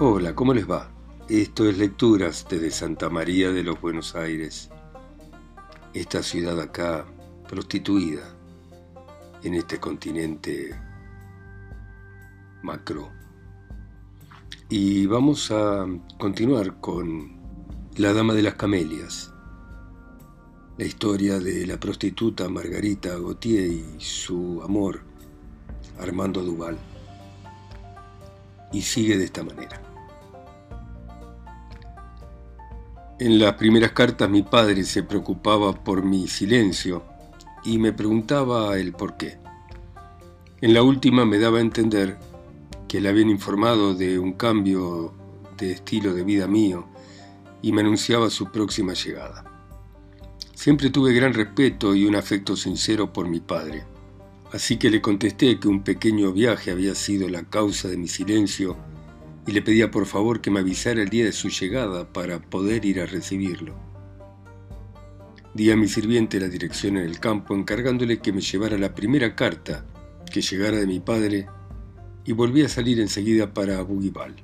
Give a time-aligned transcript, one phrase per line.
[0.00, 0.90] Hola, ¿cómo les va?
[1.28, 4.70] Esto es Lecturas desde Santa María de los Buenos Aires.
[5.92, 7.04] Esta ciudad acá,
[7.46, 8.34] prostituida,
[9.44, 10.74] en este continente
[12.62, 13.10] macro.
[14.70, 15.86] Y vamos a
[16.18, 17.36] continuar con
[17.96, 19.32] La Dama de las Camelias,
[20.78, 25.02] la historia de la prostituta Margarita Gautier y su amor,
[26.00, 26.78] Armando Duval.
[28.72, 29.80] Y sigue de esta manera.
[33.18, 37.04] En las primeras cartas mi padre se preocupaba por mi silencio
[37.64, 39.38] y me preguntaba el por qué.
[40.60, 42.18] En la última me daba a entender
[42.88, 45.14] que le habían informado de un cambio
[45.56, 46.86] de estilo de vida mío
[47.62, 49.44] y me anunciaba su próxima llegada.
[50.54, 53.84] Siempre tuve gran respeto y un afecto sincero por mi padre,
[54.52, 58.76] así que le contesté que un pequeño viaje había sido la causa de mi silencio
[59.46, 62.84] y le pedía por favor que me avisara el día de su llegada para poder
[62.84, 63.74] ir a recibirlo.
[65.54, 69.34] Di a mi sirviente la dirección en el campo encargándole que me llevara la primera
[69.34, 69.84] carta
[70.30, 71.46] que llegara de mi padre
[72.24, 74.34] y volví a salir enseguida para Bougival.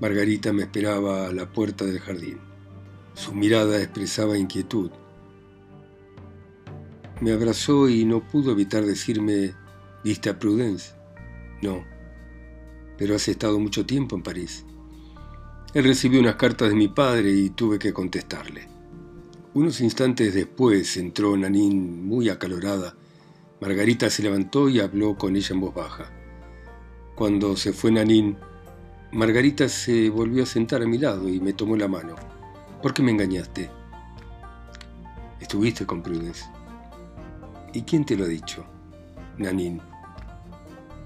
[0.00, 2.38] Margarita me esperaba a la puerta del jardín.
[3.14, 4.90] Su mirada expresaba inquietud.
[7.20, 9.54] Me abrazó y no pudo evitar decirme,
[10.04, 10.92] ¿viste a Prudence?
[11.62, 11.84] No,
[12.96, 14.64] pero has estado mucho tiempo en París.
[15.74, 18.68] Él recibió unas cartas de mi padre y tuve que contestarle.
[19.54, 22.94] Unos instantes después entró Nanine muy acalorada.
[23.60, 26.12] Margarita se levantó y habló con ella en voz baja.
[27.16, 28.36] Cuando se fue Nanín,
[29.10, 32.14] Margarita se volvió a sentar a mi lado y me tomó la mano.
[32.80, 33.68] ¿Por qué me engañaste?
[35.40, 36.44] Estuviste con Prudence.
[37.72, 38.64] ¿Y quién te lo ha dicho?
[39.36, 39.80] Nanín.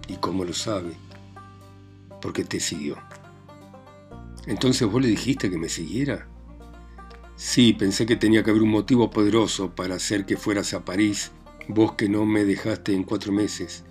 [0.09, 0.93] ¿Y cómo lo sabe?
[2.21, 2.97] Porque te siguió.
[4.47, 6.27] Entonces vos le dijiste que me siguiera.
[7.37, 11.33] Sí, pensé que tenía que haber un motivo poderoso para hacer que fueras a París,
[11.69, 13.85] vos que no me dejaste en cuatro meses.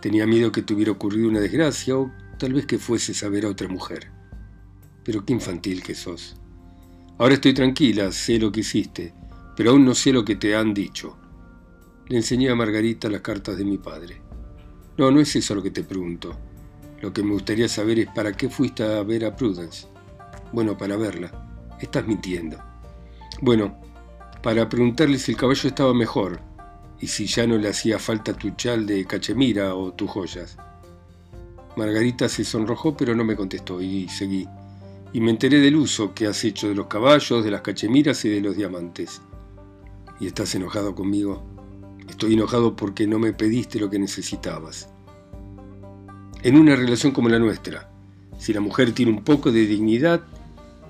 [0.00, 3.44] Tenía miedo que te hubiera ocurrido una desgracia o tal vez que fueses a ver
[3.44, 4.10] a otra mujer.
[5.04, 6.36] Pero qué infantil que sos.
[7.18, 9.12] Ahora estoy tranquila, sé lo que hiciste,
[9.56, 11.16] pero aún no sé lo que te han dicho.
[12.08, 14.20] Le enseñé a Margarita las cartas de mi padre.
[14.98, 16.36] No, no es eso lo que te pregunto.
[17.00, 19.86] Lo que me gustaría saber es para qué fuiste a ver a Prudence.
[20.52, 21.30] Bueno, para verla.
[21.80, 22.58] Estás mintiendo.
[23.40, 23.80] Bueno,
[24.42, 26.40] para preguntarle si el caballo estaba mejor,
[27.00, 30.56] y si ya no le hacía falta tu chal de cachemira o tus joyas.
[31.76, 34.46] Margarita se sonrojó pero no me contestó y seguí.
[35.12, 38.28] Y me enteré del uso que has hecho de los caballos, de las cachemiras y
[38.28, 39.20] de los diamantes.
[40.20, 41.53] ¿Y estás enojado conmigo?
[42.08, 44.88] Estoy enojado porque no me pediste lo que necesitabas.
[46.42, 47.90] En una relación como la nuestra,
[48.38, 50.22] si la mujer tiene un poco de dignidad,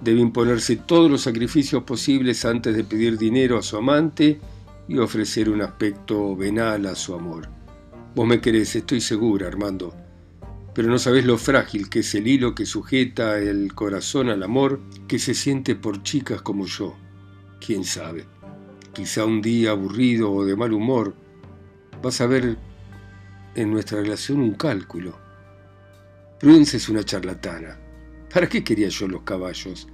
[0.00, 4.40] debe imponerse todos los sacrificios posibles antes de pedir dinero a su amante
[4.88, 7.48] y ofrecer un aspecto venal a su amor.
[8.14, 9.94] Vos me querés, estoy segura, Armando,
[10.74, 14.80] pero no sabés lo frágil que es el hilo que sujeta el corazón al amor
[15.08, 16.96] que se siente por chicas como yo.
[17.64, 18.26] ¿Quién sabe?
[18.94, 21.14] Quizá un día aburrido o de mal humor
[22.02, 22.56] vas a ver
[23.54, 25.18] en nuestra relación un cálculo.
[26.38, 27.78] Prudence es una charlatana.
[28.32, 29.88] ¿Para qué quería yo los caballos?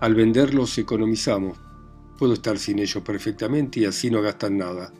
[0.00, 1.58] Al venderlos economizamos,
[2.18, 4.92] Puedo estar sin ellos perfectamente y así no gastan nada.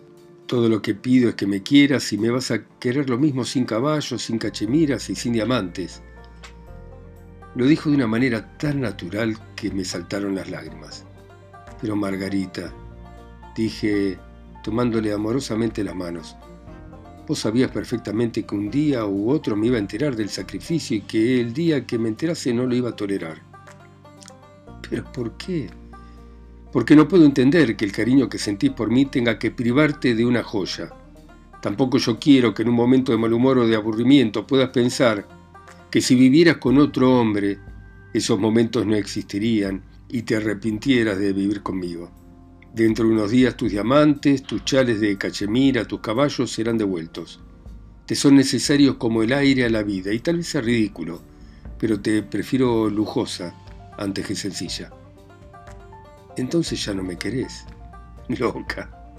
[0.47, 3.45] Todo lo que pido es que me quieras y me vas a querer lo mismo
[3.45, 6.01] sin caballos, sin cachemiras y sin diamantes.
[7.57, 11.05] Lo dijo de una manera tan natural que me saltaron las lágrimas.
[11.81, 12.73] Pero Margarita,
[13.63, 14.19] dije,
[14.65, 16.37] tomándole amorosamente las manos,
[17.27, 21.03] vos sabías perfectamente que un día u otro me iba a enterar del sacrificio y
[21.03, 23.43] que el día que me enterase no lo iba a tolerar.
[24.89, 25.69] ¿Pero por qué?
[26.73, 30.25] porque no puedo entender que el cariño que sentís por mí tenga que privarte de
[30.25, 30.91] una joya.
[31.63, 35.27] Tampoco yo quiero que en un momento de mal humor o de aburrimiento puedas pensar
[35.91, 37.59] que si vivieras con otro hombre,
[38.13, 42.11] esos momentos no existirían y te arrepintieras de vivir conmigo.
[42.79, 47.41] Dentro de unos días tus diamantes, tus chales de cachemira, tus caballos serán devueltos.
[48.07, 51.21] Te son necesarios como el aire a la vida y tal vez sea ridículo,
[51.79, 53.53] pero te prefiero lujosa
[53.99, 54.93] antes que sencilla
[56.41, 57.65] entonces ya no me querés.
[58.29, 59.13] Loca.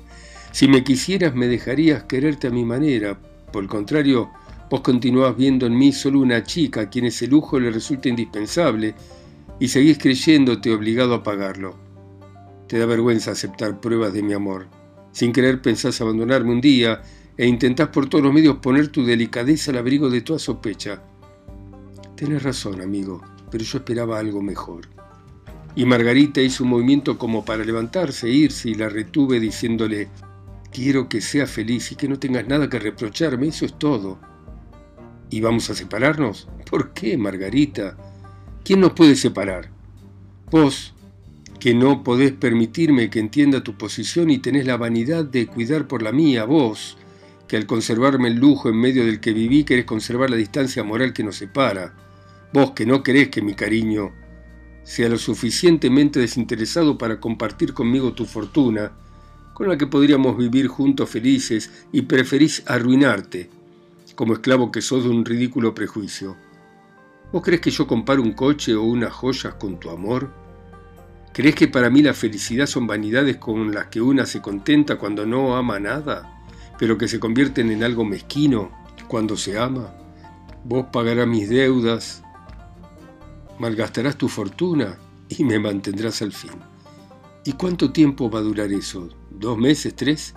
[0.52, 3.20] Si me quisieras me dejarías quererte a mi manera.
[3.52, 4.30] Por el contrario,
[4.70, 8.96] vos continuás viendo en mí solo una chica a quien ese lujo le resulta indispensable
[9.60, 11.89] y seguís creyéndote obligado a pagarlo.
[12.70, 14.68] Te da vergüenza aceptar pruebas de mi amor.
[15.12, 17.02] Sin querer pensás abandonarme un día
[17.36, 21.02] e intentás por todos los medios poner tu delicadeza al abrigo de toda sospecha.
[22.16, 24.88] Tenés razón, amigo, pero yo esperaba algo mejor.
[25.76, 30.08] Y Margarita hizo un movimiento como para levantarse e irse y la retuve diciéndole,
[30.72, 34.20] quiero que seas feliz y que no tengas nada que reprocharme, eso es todo.
[35.32, 36.48] ¿Y vamos a separarnos?
[36.70, 37.98] ¿Por qué, Margarita?
[38.64, 39.72] ¿Quién nos puede separar?
[40.52, 40.94] Vos,
[41.60, 46.02] que no podés permitirme que entienda tu posición y tenés la vanidad de cuidar por
[46.02, 46.98] la mía, vos,
[47.48, 51.14] que al conservarme el lujo en medio del que viví querés conservar la distancia moral
[51.14, 51.94] que nos separa,
[52.54, 54.12] vos que no querés que mi cariño
[54.84, 58.92] sea lo suficientemente desinteresado para compartir conmigo tu fortuna,
[59.54, 63.50] con la que podríamos vivir juntos felices, y preferís arruinarte,
[64.16, 66.38] como esclavo que sos de un ridículo prejuicio.
[67.32, 70.32] ¿Vos crees que yo comparo un coche o unas joyas con tu amor?
[71.34, 75.26] ¿Crees que para mí la felicidad son vanidades con las que una se contenta cuando
[75.26, 76.44] no ama nada,
[76.78, 78.72] pero que se convierten en algo mezquino
[79.08, 79.94] cuando se ama?
[80.64, 82.24] Vos pagarás mis deudas,
[83.60, 84.98] malgastarás tu fortuna
[85.30, 86.52] y me mantendrás al fin.
[87.46, 89.10] ¿Y cuánto tiempo va a durar eso?
[89.30, 89.96] ¿Dos meses?
[89.96, 90.34] ¿Tres?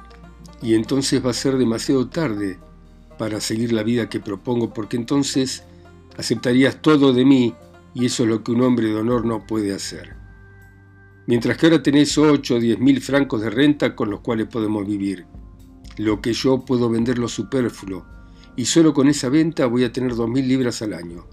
[0.60, 2.58] Y entonces va a ser demasiado tarde
[3.18, 5.64] para seguir la vida que propongo, porque entonces
[6.16, 7.54] aceptarías todo de mí
[7.94, 10.21] y eso es lo que un hombre de honor no puede hacer.
[11.26, 14.86] Mientras que ahora tenés ocho o diez mil francos de renta con los cuales podemos
[14.86, 15.26] vivir.
[15.98, 18.04] Lo que yo puedo vender lo superfluo,
[18.56, 21.26] y solo con esa venta voy a tener dos mil libras al año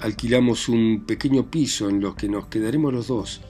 [0.00, 3.42] alquilamos un pequeño piso en los que nos quedaremos los dos.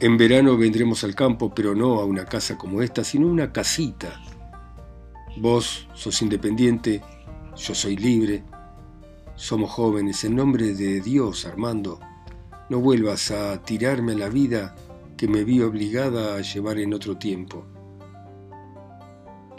[0.00, 4.20] En verano vendremos al campo, pero no a una casa como esta, sino una casita.
[5.36, 7.02] Vos sos independiente,
[7.56, 8.44] yo soy libre.
[9.36, 10.24] Somos jóvenes.
[10.24, 12.00] En nombre de Dios, Armando,
[12.70, 14.74] no vuelvas a tirarme a la vida
[15.18, 17.66] que me vi obligada a llevar en otro tiempo.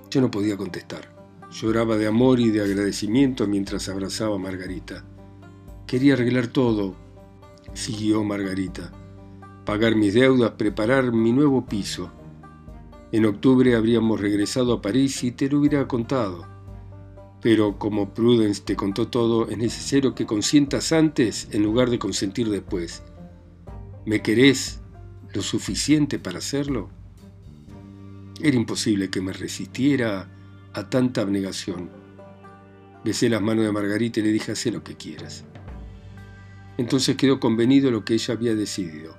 [0.09, 1.13] Yo no podía contestar.
[1.51, 5.03] Lloraba de amor y de agradecimiento mientras abrazaba a Margarita.
[5.85, 6.95] Quería arreglar todo,
[7.73, 8.93] siguió Margarita.
[9.65, 12.09] Pagar mis deudas, preparar mi nuevo piso.
[13.11, 16.47] En octubre habríamos regresado a París y te lo hubiera contado.
[17.41, 22.49] Pero como Prudence te contó todo, es necesario que consientas antes en lugar de consentir
[22.49, 23.03] después.
[24.05, 24.78] ¿Me querés
[25.33, 26.89] lo suficiente para hacerlo?
[28.41, 30.29] Era imposible que me resistiera
[30.73, 31.89] a tanta abnegación.
[33.03, 35.45] Besé las manos de Margarita y le dije, haz lo que quieras.
[36.77, 39.17] Entonces quedó convenido lo que ella había decidido.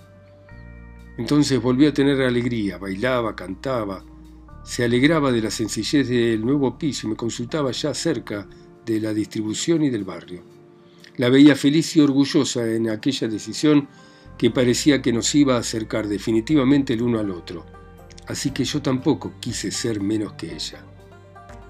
[1.19, 4.03] Entonces volvió a tener alegría, bailaba, cantaba,
[4.63, 8.47] se alegraba de la sencillez del nuevo piso y me consultaba ya acerca
[8.87, 10.43] de la distribución y del barrio.
[11.17, 13.89] La veía feliz y orgullosa en aquella decisión
[14.41, 17.67] que parecía que nos iba a acercar definitivamente el uno al otro.
[18.27, 20.83] Así que yo tampoco quise ser menos que ella.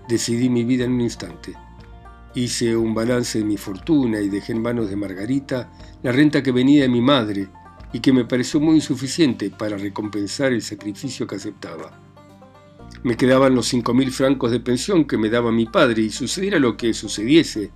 [0.08, 1.52] Decidí mi vida en un instante.
[2.32, 5.72] Hice un balance de mi fortuna y dejé en manos de Margarita
[6.04, 7.48] la renta que venía de mi madre
[7.92, 12.00] y que me pareció muy insuficiente para recompensar el sacrificio que aceptaba.
[13.02, 16.60] Me quedaban los cinco mil francos de pensión que me daba mi padre y sucediera
[16.60, 17.72] lo que sucediese,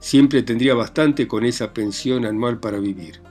[0.00, 3.22] siempre tendría bastante con esa pensión anual para vivir.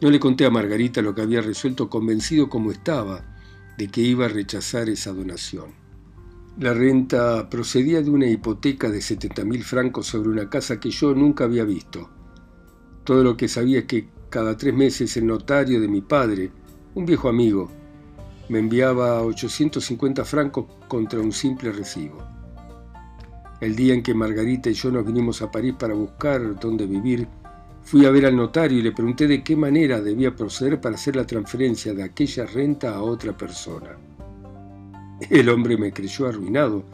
[0.00, 3.22] No le conté a Margarita lo que había resuelto convencido como estaba
[3.76, 5.72] de que iba a rechazar esa donación.
[6.58, 11.44] La renta procedía de una hipoteca de 70.000 francos sobre una casa que yo nunca
[11.44, 12.08] había visto.
[13.04, 16.50] Todo lo que sabía es que cada tres meses el notario de mi padre,
[16.94, 17.70] un viejo amigo,
[18.48, 22.18] me enviaba 850 francos contra un simple recibo.
[23.60, 27.28] El día en que Margarita y yo nos vinimos a París para buscar dónde vivir,
[27.82, 31.16] fui a ver al notario y le pregunté de qué manera debía proceder para hacer
[31.16, 33.96] la transferencia de aquella renta a otra persona.
[35.28, 36.84] El hombre me creyó arruinado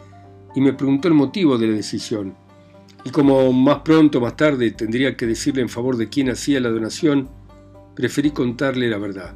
[0.55, 2.35] y me preguntó el motivo de la decisión.
[3.05, 6.61] Y como más pronto o más tarde tendría que decirle en favor de quién hacía
[6.61, 7.29] la donación,
[7.95, 9.35] preferí contarle la verdad.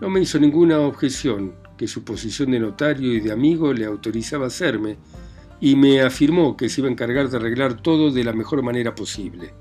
[0.00, 4.46] No me hizo ninguna objeción, que su posición de notario y de amigo le autorizaba
[4.46, 4.96] hacerme,
[5.60, 8.94] y me afirmó que se iba a encargar de arreglar todo de la mejor manera
[8.94, 9.52] posible.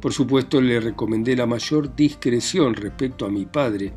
[0.00, 3.92] Por supuesto le recomendé la mayor discreción respecto a mi padre,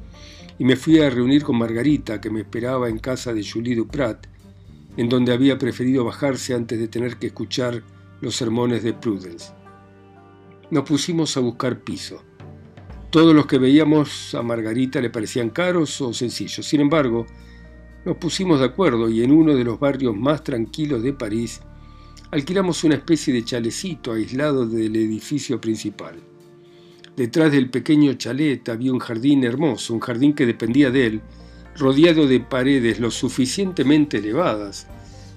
[0.58, 4.27] y me fui a reunir con Margarita, que me esperaba en casa de Julie Duprat,
[4.98, 7.84] en donde había preferido bajarse antes de tener que escuchar
[8.20, 9.53] los sermones de Prudence.
[10.70, 12.24] Nos pusimos a buscar piso.
[13.10, 16.65] Todos los que veíamos a Margarita le parecían caros o sencillos.
[16.65, 17.25] Sin embargo,
[18.05, 21.62] nos pusimos de acuerdo y en uno de los barrios más tranquilos de París
[22.31, 26.15] alquilamos una especie de chalecito aislado del edificio principal.
[27.15, 31.21] Detrás del pequeño chalet había un jardín hermoso, un jardín que dependía de él,
[31.77, 34.88] rodeado de paredes lo suficientemente elevadas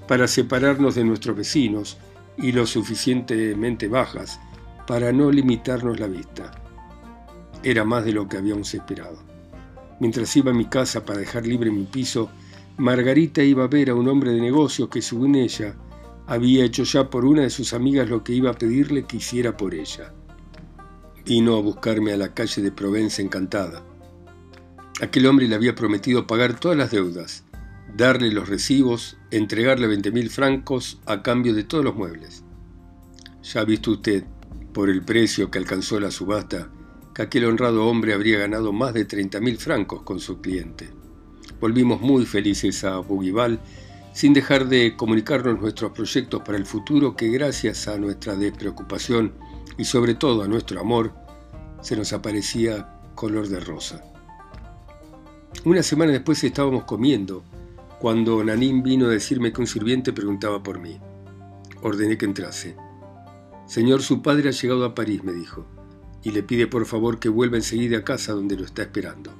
[0.06, 1.98] para separarnos de nuestros vecinos
[2.38, 4.38] y lo suficientemente bajas
[4.86, 6.52] para no limitarnos la vista.
[7.64, 9.18] Era más de lo que habíamos esperado.
[9.98, 12.30] Mientras iba a mi casa para dejar libre mi piso,
[12.76, 15.74] Margarita iba a ver a un hombre de negocios que, según ella,
[16.26, 19.56] había hecho ya por una de sus amigas lo que iba a pedirle que hiciera
[19.56, 20.12] por ella.
[21.24, 23.82] Vino a buscarme a la calle de Provence encantada.
[25.00, 27.44] Aquel hombre le había prometido pagar todas las deudas,
[27.96, 32.44] darle los recibos, entregarle 20 mil francos a cambio de todos los muebles.
[33.42, 34.24] Ya ha visto usted,
[34.72, 36.70] por el precio que alcanzó la subasta,
[37.14, 40.90] que aquel honrado hombre habría ganado más de 30 mil francos con su cliente.
[41.60, 43.60] Volvimos muy felices a Bougival,
[44.14, 49.32] sin dejar de comunicarnos nuestros proyectos para el futuro que gracias a nuestra despreocupación
[49.76, 51.12] y sobre todo a nuestro amor,
[51.82, 54.04] se nos aparecía color de rosa.
[55.64, 57.44] Una semana después estábamos comiendo,
[57.98, 61.00] cuando Nanín vino a decirme que un sirviente preguntaba por mí.
[61.82, 62.76] Ordené que entrase.
[63.66, 65.66] Señor, su padre ha llegado a París, me dijo,
[66.22, 69.32] y le pide por favor que vuelva enseguida a casa donde lo está esperando.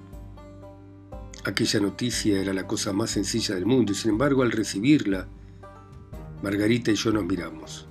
[1.47, 5.29] Aquella noticia era la cosa más sencilla del mundo y sin embargo al recibirla,
[6.43, 7.87] Margarita y yo nos miramos.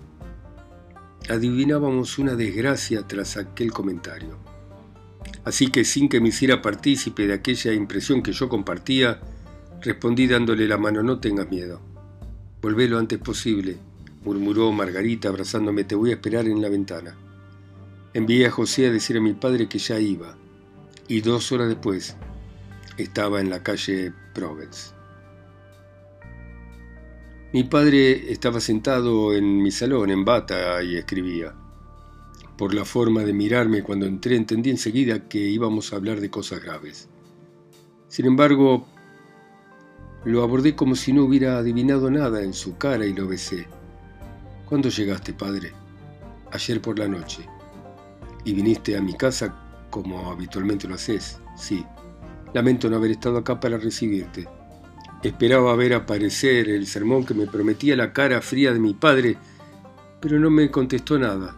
[1.29, 4.39] Adivinábamos una desgracia tras aquel comentario.
[5.45, 9.22] Así que sin que me hiciera partícipe de aquella impresión que yo compartía,
[9.81, 11.79] respondí dándole la mano, no tengas miedo.
[12.60, 13.77] Volvé lo antes posible,
[14.24, 17.15] murmuró Margarita abrazándome, te voy a esperar en la ventana.
[18.15, 20.36] Envié a José a decir a mi padre que ya iba,
[21.07, 22.15] y dos horas después
[22.98, 24.94] estaba en la calle Provence.
[27.54, 31.54] Mi padre estaba sentado en mi salón en bata y escribía.
[32.58, 36.64] Por la forma de mirarme cuando entré entendí enseguida que íbamos a hablar de cosas
[36.64, 37.10] graves.
[38.08, 38.88] Sin embargo,
[40.26, 43.68] lo abordé como si no hubiera adivinado nada en su cara y lo besé.
[44.66, 45.74] ¿Cuándo llegaste, padre?
[46.52, 47.48] Ayer por la noche.
[48.46, 51.40] ¿Y viniste a mi casa como habitualmente lo haces?
[51.56, 51.86] Sí.
[52.53, 54.48] Lamento no haber estado acá para recibirte.
[55.24, 59.38] Esperaba ver aparecer el sermón que me prometía la cara fría de mi padre,
[60.19, 61.55] pero no me contestó nada.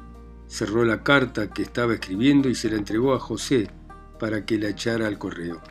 [0.48, 3.70] Cerró la carta que estaba escribiendo y se la entregó a José
[4.20, 5.62] para que la echara al correo.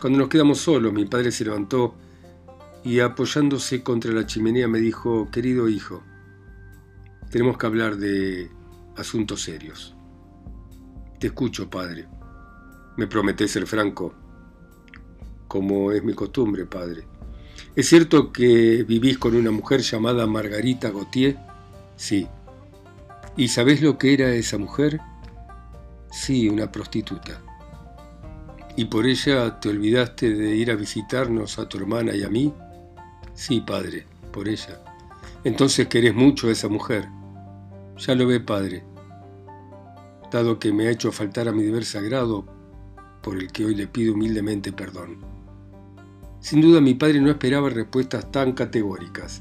[0.00, 1.94] Cuando nos quedamos solos, mi padre se levantó
[2.84, 6.02] y apoyándose contra la chimenea me dijo, querido hijo,
[7.30, 8.50] tenemos que hablar de
[8.96, 9.96] asuntos serios.
[11.18, 12.06] Te escucho, padre.
[12.98, 14.14] Me prometés ser franco,
[15.54, 17.04] como es mi costumbre, padre.
[17.76, 21.36] ¿Es cierto que vivís con una mujer llamada Margarita Gautier?
[21.94, 22.26] Sí.
[23.36, 25.00] ¿Y sabés lo que era esa mujer?
[26.10, 27.40] Sí, una prostituta.
[28.74, 32.52] ¿Y por ella te olvidaste de ir a visitarnos a tu hermana y a mí?
[33.34, 34.82] Sí, padre, por ella.
[35.44, 37.08] Entonces querés mucho a esa mujer.
[37.98, 38.82] Ya lo ve, Padre,
[40.32, 42.44] dado que me ha hecho faltar a mi deber sagrado,
[43.22, 45.33] por el que hoy le pido humildemente perdón.
[46.44, 49.40] Sin duda mi padre no esperaba respuestas tan categóricas,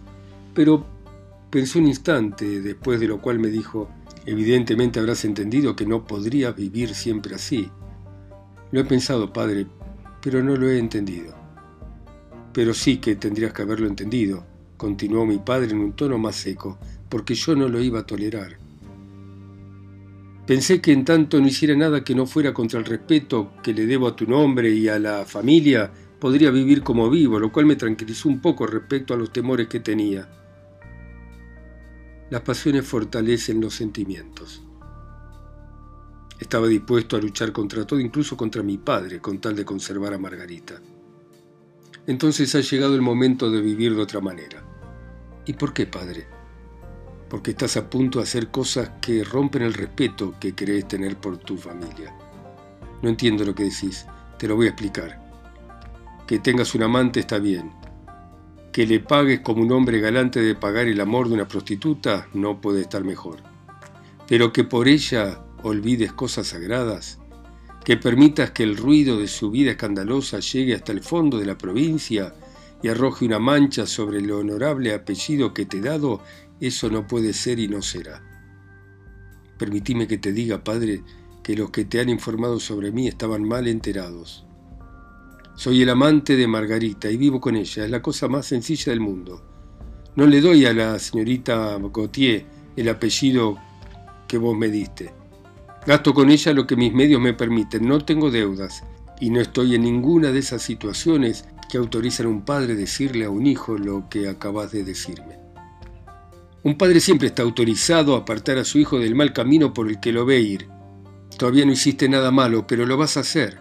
[0.53, 0.85] pero
[1.49, 3.89] pensó un instante, después de lo cual me dijo,
[4.25, 7.69] evidentemente habrás entendido que no podrías vivir siempre así.
[8.71, 9.67] Lo he pensado, padre,
[10.21, 11.35] pero no lo he entendido.
[12.53, 14.45] Pero sí que tendrías que haberlo entendido,
[14.77, 16.77] continuó mi padre en un tono más seco,
[17.09, 18.57] porque yo no lo iba a tolerar.
[20.47, 23.85] Pensé que en tanto no hiciera nada que no fuera contra el respeto que le
[23.85, 25.91] debo a tu nombre y a la familia,
[26.23, 29.81] podría vivir como vivo, lo cual me tranquilizó un poco respecto a los temores que
[29.81, 30.29] tenía.
[32.29, 34.63] Las pasiones fortalecen los sentimientos.
[36.39, 40.17] Estaba dispuesto a luchar contra todo, incluso contra mi padre, con tal de conservar a
[40.17, 40.79] Margarita.
[42.07, 44.63] Entonces ha llegado el momento de vivir de otra manera.
[45.45, 46.25] ¿Y por qué, padre?
[47.29, 51.37] porque estás a punto de hacer cosas que rompen el respeto que crees tener por
[51.39, 52.15] tu familia.
[53.01, 54.05] No entiendo lo que decís,
[54.37, 55.22] te lo voy a explicar.
[56.27, 57.71] Que tengas un amante está bien.
[58.71, 62.61] Que le pagues como un hombre galante de pagar el amor de una prostituta no
[62.61, 63.37] puede estar mejor.
[64.27, 67.19] Pero que por ella olvides cosas sagradas,
[67.83, 71.57] que permitas que el ruido de su vida escandalosa llegue hasta el fondo de la
[71.57, 72.33] provincia
[72.81, 76.21] y arroje una mancha sobre el honorable apellido que te he dado
[76.59, 78.21] eso no puede ser y no será.
[79.57, 81.03] Permitime que te diga, Padre,
[81.43, 84.45] que los que te han informado sobre mí estaban mal enterados.
[85.55, 88.99] Soy el amante de Margarita y vivo con ella, es la cosa más sencilla del
[88.99, 89.41] mundo.
[90.15, 92.45] No le doy a la señorita Gautier
[92.75, 93.59] el apellido
[94.27, 95.13] que vos me diste.
[95.85, 98.83] Gasto con ella lo que mis medios me permiten, no tengo deudas
[99.19, 103.29] y no estoy en ninguna de esas situaciones que autorizan a un padre decirle a
[103.29, 105.37] un hijo lo que acabas de decirme.
[106.63, 109.99] Un padre siempre está autorizado a apartar a su hijo del mal camino por el
[109.99, 110.67] que lo ve ir.
[111.37, 113.59] Todavía no hiciste nada malo, pero lo vas a hacer.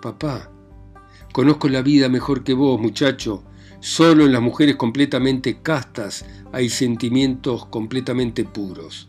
[0.00, 0.50] Papá,
[1.32, 3.44] conozco la vida mejor que vos, muchacho.
[3.80, 9.08] Solo en las mujeres completamente castas hay sentimientos completamente puros.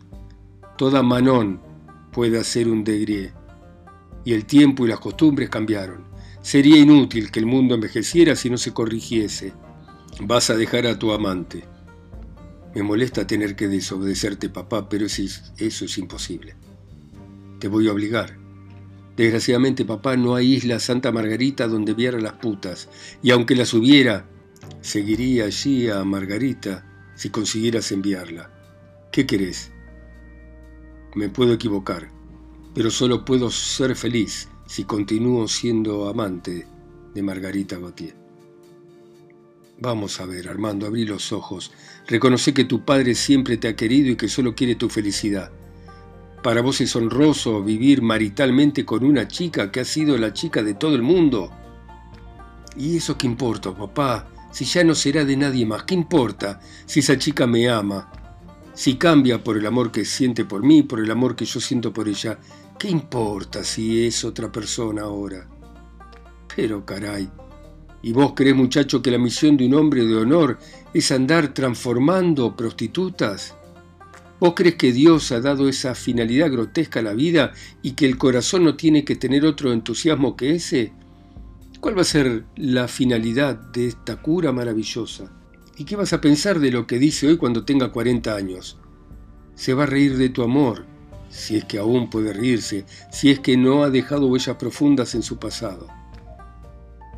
[0.76, 1.60] Toda Manón
[2.12, 3.32] puede hacer un degré.
[4.24, 6.04] Y el tiempo y las costumbres cambiaron.
[6.42, 9.52] Sería inútil que el mundo envejeciera si no se corrigiese.
[10.20, 11.64] Vas a dejar a tu amante.
[12.74, 16.56] Me molesta tener que desobedecerte, papá, pero eso es, imposible.
[17.60, 18.43] Te voy a obligar.
[19.16, 22.88] Desgraciadamente, papá, no hay isla Santa Margarita donde viera las putas,
[23.22, 24.26] y aunque las hubiera,
[24.80, 28.50] seguiría allí a Margarita si consiguieras enviarla.
[29.12, 29.70] ¿Qué querés?
[31.14, 32.10] Me puedo equivocar,
[32.74, 36.66] pero solo puedo ser feliz si continúo siendo amante
[37.14, 38.16] de Margarita Gautier.
[39.78, 41.72] Vamos a ver, Armando, abrí los ojos.
[42.08, 45.52] Reconoce que tu padre siempre te ha querido y que solo quiere tu felicidad.
[46.44, 50.74] Para vos es honroso vivir maritalmente con una chica que ha sido la chica de
[50.74, 51.50] todo el mundo.
[52.76, 54.28] ¿Y eso qué importa, papá?
[54.52, 58.12] Si ya no será de nadie más, ¿qué importa si esa chica me ama?
[58.74, 61.94] Si cambia por el amor que siente por mí, por el amor que yo siento
[61.94, 62.38] por ella,
[62.78, 65.48] ¿qué importa si es otra persona ahora?
[66.54, 67.26] Pero caray,
[68.02, 70.58] ¿Y vos crees, muchacho, que la misión de un hombre de honor
[70.92, 73.56] es andar transformando prostitutas?
[74.40, 78.18] ¿Vos crees que Dios ha dado esa finalidad grotesca a la vida y que el
[78.18, 80.92] corazón no tiene que tener otro entusiasmo que ese?
[81.80, 85.30] ¿Cuál va a ser la finalidad de esta cura maravillosa?
[85.76, 88.78] ¿Y qué vas a pensar de lo que dice hoy cuando tenga 40 años?
[89.54, 90.84] Se va a reír de tu amor,
[91.28, 95.22] si es que aún puede reírse, si es que no ha dejado huellas profundas en
[95.22, 95.86] su pasado.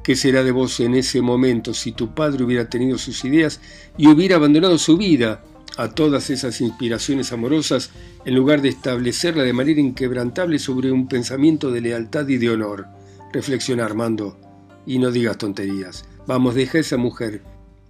[0.04, 3.60] ¿Qué será de vos en ese momento si tu padre hubiera tenido sus ideas
[3.96, 5.42] y hubiera abandonado su vida
[5.76, 7.90] a todas esas inspiraciones amorosas
[8.24, 12.86] en lugar de establecerla de manera inquebrantable sobre un pensamiento de lealtad y de honor?
[13.32, 14.38] Reflexiona Armando
[14.86, 16.04] y no digas tonterías.
[16.26, 17.42] Vamos, deja a esa mujer.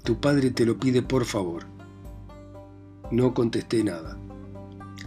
[0.02, 1.64] Tu padre te lo pide por favor.
[3.10, 4.18] No contesté nada.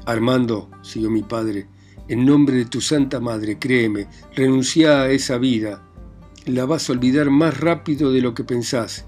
[0.05, 1.67] Armando, siguió mi padre,
[2.07, 5.83] en nombre de tu santa madre, créeme, renuncia a esa vida
[6.45, 9.05] la vas a olvidar más rápido de lo que pensás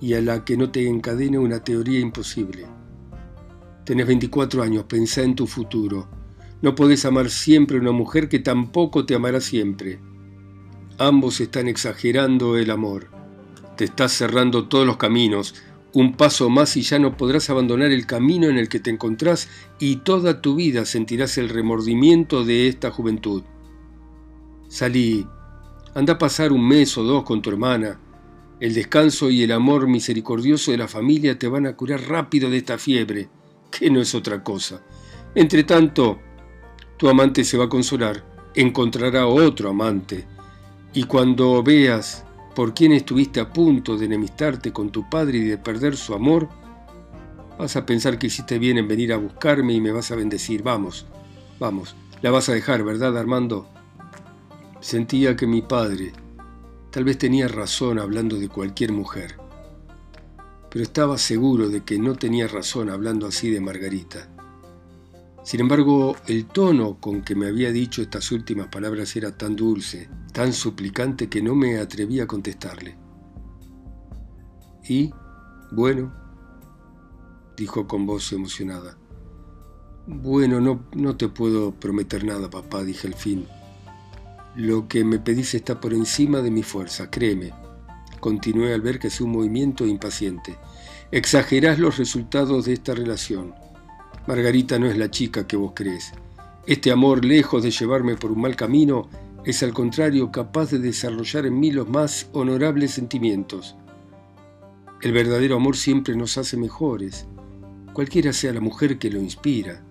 [0.00, 2.66] y a la que no te encadene una teoría imposible.
[3.84, 6.08] Tenés 24 años, pensá en tu futuro.
[6.62, 10.00] No podés amar siempre a una mujer que tampoco te amará siempre.
[10.98, 13.08] Ambos están exagerando el amor.
[13.76, 15.54] Te estás cerrando todos los caminos.
[15.92, 19.48] Un paso más y ya no podrás abandonar el camino en el que te encontrás
[19.78, 23.42] y toda tu vida sentirás el remordimiento de esta juventud.
[24.68, 25.26] Salí,
[25.96, 28.00] Anda a pasar un mes o dos con tu hermana.
[28.58, 32.56] El descanso y el amor misericordioso de la familia te van a curar rápido de
[32.56, 33.28] esta fiebre,
[33.76, 34.80] que no es otra cosa.
[35.34, 36.20] Entre tanto,
[36.96, 40.26] tu amante se va a consolar, encontrará otro amante,
[40.92, 45.58] y cuando veas por quién estuviste a punto de enemistarte con tu padre y de
[45.58, 46.48] perder su amor,
[47.58, 50.62] vas a pensar que hiciste bien en venir a buscarme y me vas a bendecir.
[50.62, 51.06] Vamos,
[51.58, 53.68] vamos, la vas a dejar, ¿verdad, Armando?
[54.80, 56.12] Sentía que mi padre
[56.90, 59.36] tal vez tenía razón hablando de cualquier mujer,
[60.74, 64.26] pero estaba seguro de que no tenía razón hablando así de Margarita.
[65.44, 70.10] Sin embargo, el tono con que me había dicho estas últimas palabras era tan dulce,
[70.32, 72.96] tan suplicante que no me atreví a contestarle.
[74.88, 75.12] Y,
[75.70, 76.12] bueno,
[77.56, 78.98] dijo con voz emocionada.
[80.08, 83.46] Bueno, no, no te puedo prometer nada, papá, dije al fin.
[84.56, 87.52] Lo que me pedís está por encima de mi fuerza, créeme.
[88.24, 90.56] Continué al ver que es un movimiento impaciente.
[91.10, 93.52] Exagerás los resultados de esta relación.
[94.26, 96.14] Margarita no es la chica que vos crees.
[96.66, 99.10] Este amor, lejos de llevarme por un mal camino,
[99.44, 103.76] es al contrario capaz de desarrollar en mí los más honorables sentimientos.
[105.02, 107.26] El verdadero amor siempre nos hace mejores,
[107.92, 109.84] cualquiera sea la mujer que lo inspira.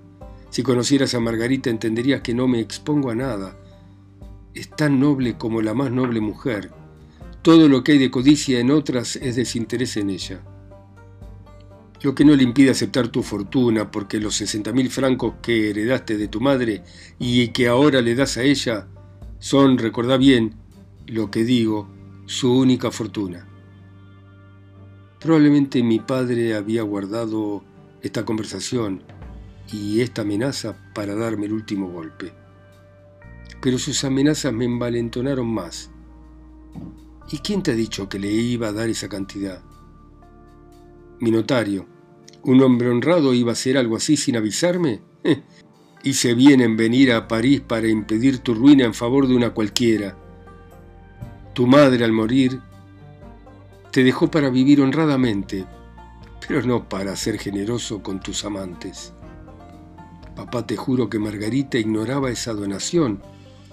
[0.49, 3.55] Si conocieras a Margarita entenderías que no me expongo a nada,
[4.55, 6.71] es tan noble como la más noble mujer.
[7.43, 10.41] Todo lo que hay de codicia en otras es desinterés en ella.
[12.01, 16.17] Lo que no le impide aceptar tu fortuna, porque los 60 mil francos que heredaste
[16.17, 16.83] de tu madre
[17.19, 18.87] y que ahora le das a ella
[19.37, 20.55] son, recordá bien
[21.05, 21.87] lo que digo,
[22.25, 23.47] su única fortuna.
[25.19, 27.63] Probablemente mi padre había guardado
[28.01, 29.03] esta conversación
[29.71, 32.33] y esta amenaza para darme el último golpe
[33.63, 35.89] pero sus amenazas me envalentonaron más.
[37.31, 39.61] ¿Y quién te ha dicho que le iba a dar esa cantidad?
[41.19, 41.87] Mi notario,
[42.45, 45.01] ¿Un hombre honrado iba a hacer algo así sin avisarme?
[46.03, 50.17] y se vienen venir a París para impedir tu ruina en favor de una cualquiera.
[51.53, 52.59] Tu madre al morir
[53.91, 55.65] te dejó para vivir honradamente,
[56.45, 59.13] pero no para ser generoso con tus amantes.
[60.35, 63.21] Papá, te juro que Margarita ignoraba esa donación.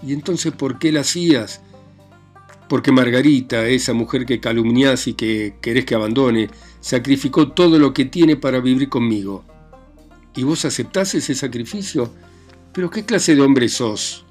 [0.06, 1.62] ¿Y entonces por qué la hacías?
[2.70, 8.04] Porque Margarita, esa mujer que calumnias y que querés que abandone, sacrificó todo lo que
[8.04, 9.44] tiene para vivir conmigo.
[10.37, 12.14] ¿Y vos aceptás ese sacrificio?
[12.72, 14.24] ¿Pero qué clase de hombre sos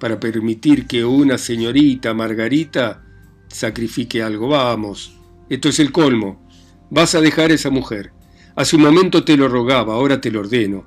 [0.00, 3.04] para permitir que una señorita Margarita
[3.46, 4.48] sacrifique algo?
[4.48, 5.16] Vamos,
[5.48, 6.44] esto es el colmo.
[6.90, 8.10] Vas a dejar a esa mujer.
[8.56, 10.84] Hace un momento te lo rogaba, ahora te lo ordeno.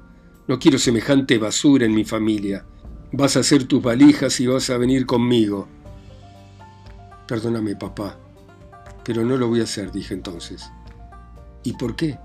[0.49, 2.65] No quiero semejante basura en mi familia.
[3.13, 5.69] Vas a hacer tus valijas y vas a venir conmigo.
[7.27, 8.17] Perdóname, papá,
[9.03, 10.71] pero no lo voy a hacer, dije entonces.
[11.63, 12.17] ¿Y por qué?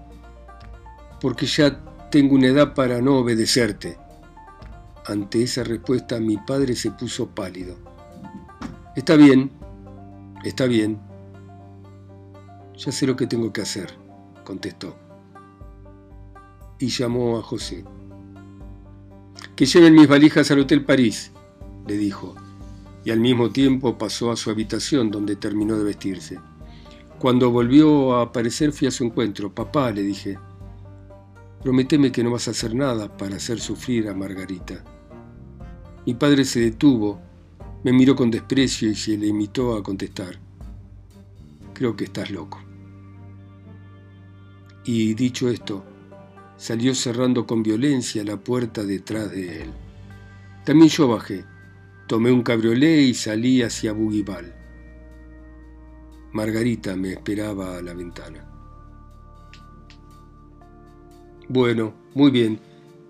[1.21, 3.99] Porque ya tengo una edad para no obedecerte.
[5.07, 7.77] Ante esa respuesta mi padre se puso pálido.
[8.95, 9.51] Está bien,
[10.45, 11.01] está bien.
[12.77, 13.97] Ya sé lo que tengo que hacer,
[14.45, 14.97] contestó.
[16.79, 17.85] Y llamó a José.
[19.57, 21.33] Que lleven mis valijas al Hotel París,
[21.87, 22.35] le dijo,
[23.05, 26.41] y al mismo tiempo pasó a su habitación donde terminó de vestirse.
[27.19, 29.55] Cuando volvió a aparecer fui a su encuentro.
[29.55, 30.39] Papá, le dije,
[31.63, 34.83] prométeme que no vas a hacer nada para hacer sufrir a Margarita.
[36.05, 37.21] Mi padre se detuvo,
[37.85, 40.39] me miró con desprecio y se le imitó a contestar.
[41.75, 42.61] Creo que estás loco.
[44.85, 45.85] Y dicho esto,
[46.57, 49.71] salió cerrando con violencia la puerta detrás de él.
[50.65, 51.45] También yo bajé,
[52.13, 54.55] tomé un cabriolé y salí hacia Bougival.
[56.33, 58.47] Margarita me esperaba a la ventana.
[61.49, 62.61] Bueno, muy bien.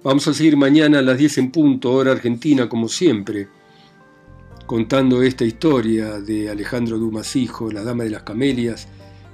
[0.04, 3.48] Vamos a seguir mañana a las 10 en punto, hora argentina, como siempre,
[4.66, 8.86] contando esta historia de Alejandro Dumas Hijo, la Dama de las Camelias,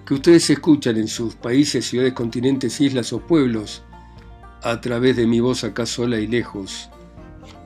[0.06, 3.82] que ustedes escuchan en sus países, ciudades, continentes, islas o pueblos,
[4.62, 6.88] a través de mi voz acá sola y lejos,